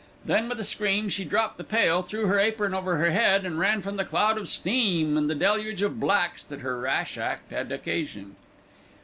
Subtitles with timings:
[0.25, 3.59] Then, with a scream, she dropped the pail, threw her apron over her head, and
[3.59, 7.51] ran from the cloud of steam and the deluge of blacks that her rash act
[7.51, 8.33] had occasioned.